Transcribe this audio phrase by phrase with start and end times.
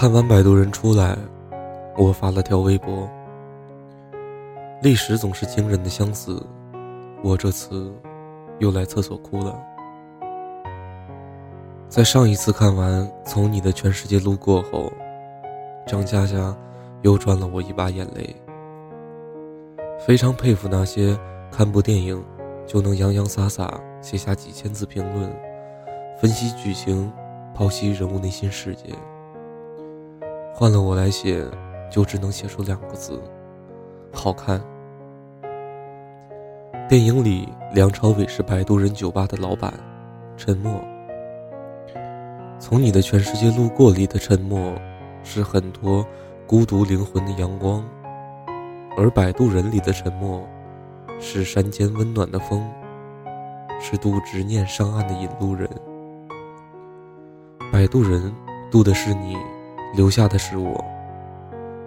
[0.00, 1.14] 看完《摆渡人》出来，
[1.98, 3.06] 我发了条微博。
[4.80, 6.42] 历史总是惊人的相似，
[7.22, 7.92] 我这次
[8.60, 9.62] 又来厕所哭了。
[11.86, 14.90] 在上一次看完《从你的全世界路过》后，
[15.86, 16.56] 张嘉佳
[17.02, 18.34] 又赚了我一把眼泪。
[19.98, 21.14] 非常佩服那些
[21.52, 22.24] 看部电影
[22.66, 25.30] 就能洋洋洒洒写下几千字评论，
[26.18, 27.12] 分析剧情，
[27.54, 28.94] 剖析人物内心世界。
[30.60, 31.42] 换了我来写，
[31.90, 33.18] 就只能写出两个字：
[34.12, 34.62] 好看。
[36.86, 39.72] 电影里，梁朝伟是摆渡人酒吧的老板，
[40.36, 40.78] 沉默。
[42.58, 44.74] 从你的全世界路过里的沉默，
[45.22, 46.06] 是很多
[46.46, 47.82] 孤独灵魂的阳光；
[48.98, 50.46] 而摆渡人里的沉默，
[51.18, 52.70] 是山间温暖的风，
[53.80, 55.66] 是渡执念上岸的引路人。
[57.72, 58.30] 摆渡人
[58.70, 59.38] 渡的是你。
[59.92, 60.84] 留下的是我，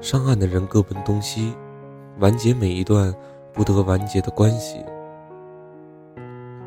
[0.02, 1.54] 上岸的人各奔东西，
[2.20, 3.14] 完结每一段
[3.54, 4.84] 不得完结的关系。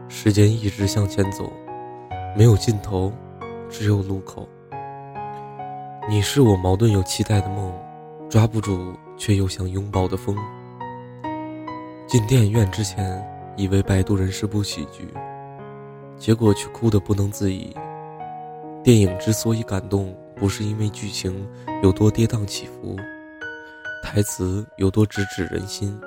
[0.09, 1.53] 时间一直向前走，
[2.35, 3.13] 没有尽头，
[3.69, 4.49] 只有路口。
[6.09, 7.71] 你是我矛盾又期待的梦，
[8.31, 10.35] 抓不住却又想拥抱的风。
[12.07, 13.23] 进电影院之前，
[13.57, 15.07] 以为《摆渡人》是部喜剧，
[16.17, 17.77] 结果却哭得不能自已。
[18.83, 20.17] 电影之所以感动。
[20.37, 21.49] 不是因为剧情
[21.83, 22.95] 有多跌宕起伏，
[24.05, 25.99] 台词有多直指人心，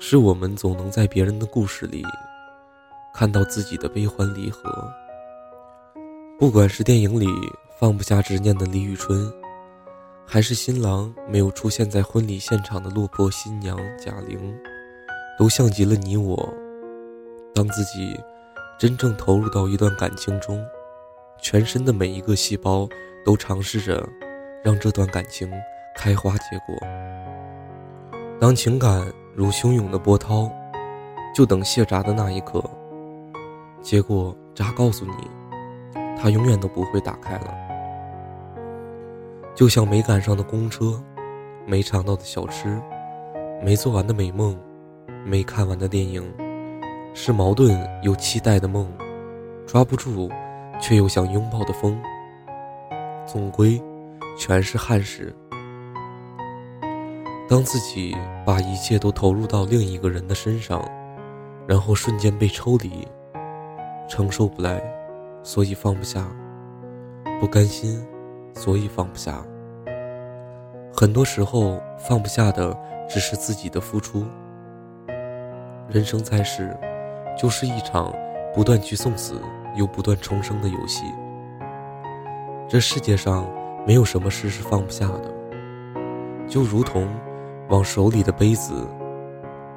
[0.00, 2.04] 是我们总能在别人的故事里
[3.14, 4.92] 看到自己的悲欢离合。
[6.36, 7.26] 不管是电影里
[7.78, 9.32] 放不下执念的李宇春，
[10.26, 14.52] 还是新郎没有出现在婚礼现场的落魄新娘贾玲，
[15.38, 16.52] 都像极了你我。
[17.54, 18.18] 当自己
[18.80, 20.60] 真正投入到一段感情中。
[21.42, 22.88] 全身的每一个细胞
[23.24, 24.06] 都尝试着
[24.62, 25.50] 让这段感情
[25.96, 26.76] 开花结果。
[28.40, 30.50] 当情感如汹涌的波涛，
[31.34, 32.62] 就等卸闸的那一刻。
[33.82, 35.30] 结果闸告诉你，
[36.18, 37.54] 它永远都不会打开了。
[39.54, 41.02] 就像没赶上的公车，
[41.66, 42.80] 没尝到的小吃，
[43.62, 44.58] 没做完的美梦，
[45.24, 46.22] 没看完的电影，
[47.14, 48.90] 是矛盾又期待的梦，
[49.66, 50.30] 抓不住。
[50.80, 52.00] 却又想拥抱的风，
[53.26, 53.80] 总归
[54.36, 55.34] 全是憾事。
[57.48, 60.82] 当自己把一切都投入到另一个人的身上，
[61.66, 63.06] 然后瞬间被抽离，
[64.08, 64.80] 承受不来，
[65.42, 66.22] 所以放不下；
[67.40, 68.06] 不甘心，
[68.54, 69.44] 所以放不下。
[70.92, 72.76] 很多时候，放不下的
[73.08, 74.24] 只是自己的付出。
[75.88, 76.76] 人生在世，
[77.36, 78.14] 就是一场
[78.54, 79.40] 不断去送死。
[79.74, 81.04] 又不断重生的游戏。
[82.68, 83.46] 这世界上
[83.86, 85.34] 没有什么事是放不下的，
[86.46, 87.08] 就如同
[87.68, 88.86] 往手里的杯子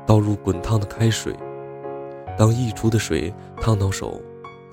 [0.05, 1.35] 倒入滚烫的开水，
[2.37, 4.21] 当溢出的水烫到手，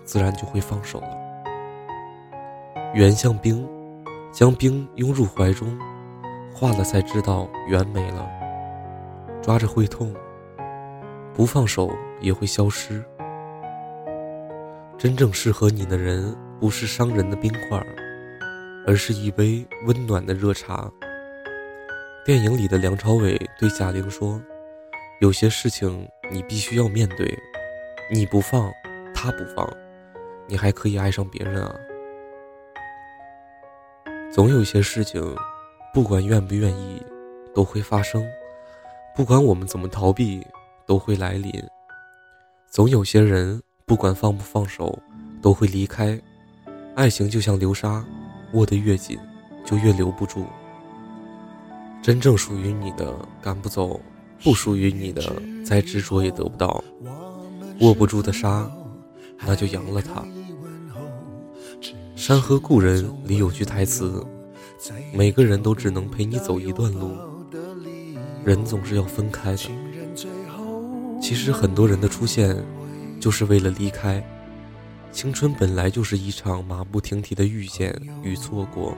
[0.04, 1.16] 自然就会放手了。
[2.94, 3.66] 圆像冰，
[4.32, 5.78] 将冰拥入怀中，
[6.52, 8.28] 化了才知道圆没了。
[9.40, 10.12] 抓着会痛，
[11.32, 13.02] 不放手也会消失。
[15.00, 17.82] 真正适合你的人，不是伤人的冰块，
[18.86, 20.92] 而是一杯温暖的热茶。
[22.22, 24.38] 电影里的梁朝伟对贾玲说
[25.22, 27.34] ：“有些事情你必须要面对，
[28.12, 28.70] 你不放，
[29.14, 29.66] 他不放，
[30.46, 31.74] 你还可以爱上别人啊。”
[34.30, 35.34] 总有些事情，
[35.94, 37.02] 不管愿不愿意，
[37.54, 38.22] 都会发生；
[39.16, 40.46] 不管我们怎么逃避，
[40.84, 41.50] 都会来临。
[42.68, 43.62] 总有些人。
[43.90, 44.96] 不管放不放手，
[45.42, 46.16] 都会离开。
[46.94, 48.04] 爱情就像流沙，
[48.52, 49.18] 握得越紧，
[49.64, 50.46] 就越留不住。
[52.00, 53.12] 真正属于你的
[53.42, 54.00] 赶不走，
[54.44, 55.20] 不属于你的
[55.66, 56.84] 再执着也得不到。
[57.80, 58.70] 握不住的沙，
[59.44, 60.20] 那就扬了它。
[62.14, 64.24] 《山河故人》里有句台词
[65.12, 67.16] ：“每个人都只能陪你走一段路，
[68.44, 69.68] 人总是要分开的。”
[71.20, 72.56] 其实很多人的出现。
[73.20, 74.20] 就是为了离开。
[75.12, 78.96] 青春本来就是一场马不停蹄的遇见与错过，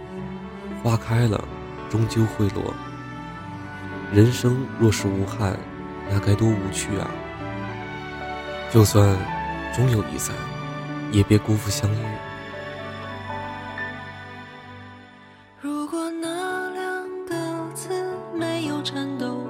[0.83, 1.43] 花开了，
[1.91, 2.73] 终究会落。
[4.13, 5.59] 人生若是无憾，
[6.11, 7.11] 那该多无趣啊！
[8.71, 9.17] 就算
[9.75, 10.37] 终有一散，
[11.11, 12.05] 也别辜负相遇。
[15.63, 17.89] 如果那两个字
[18.39, 19.47] 没有颤抖，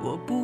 [0.00, 0.43] 我不